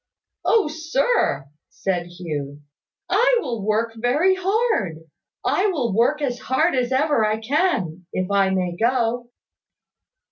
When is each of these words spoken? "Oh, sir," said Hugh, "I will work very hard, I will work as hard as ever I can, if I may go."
"Oh, 0.43 0.67
sir," 0.67 1.45
said 1.69 2.07
Hugh, 2.07 2.63
"I 3.07 3.37
will 3.39 3.63
work 3.63 3.93
very 3.95 4.33
hard, 4.35 4.97
I 5.45 5.67
will 5.67 5.93
work 5.95 6.23
as 6.23 6.39
hard 6.39 6.73
as 6.73 6.91
ever 6.91 7.23
I 7.23 7.39
can, 7.39 8.07
if 8.11 8.31
I 8.31 8.49
may 8.49 8.75
go." 8.75 9.29